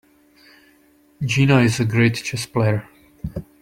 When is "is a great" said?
1.59-2.15